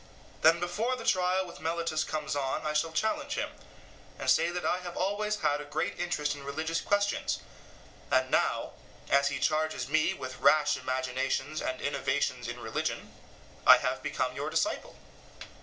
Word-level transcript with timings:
Then 0.41 0.59
before 0.59 0.95
the 0.95 1.05
trial 1.05 1.45
with 1.45 1.59
Meletus 1.61 2.03
comes 2.03 2.35
on 2.35 2.65
I 2.65 2.73
shall 2.73 2.91
challenge 2.91 3.35
him, 3.35 3.51
and 4.17 4.27
say 4.27 4.49
that 4.49 4.65
I 4.65 4.79
have 4.79 4.97
always 4.97 5.35
had 5.41 5.61
a 5.61 5.65
great 5.65 5.99
interest 5.99 6.33
in 6.33 6.43
religious 6.43 6.81
questions, 6.81 7.37
and 8.09 8.31
now, 8.31 8.71
as 9.11 9.27
he 9.27 9.37
charges 9.37 9.87
me 9.87 10.15
with 10.15 10.39
rash 10.39 10.75
imaginations 10.75 11.61
and 11.61 11.79
innovations 11.79 12.47
in 12.47 12.59
religion, 12.59 13.13
I 13.67 13.77
have 13.77 14.01
become 14.01 14.35
your 14.35 14.49
disciple. 14.49 14.97